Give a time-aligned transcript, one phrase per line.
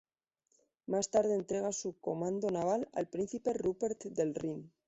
[0.87, 4.71] Más tarde entrega su comando naval al príncipe Rupert del Rin.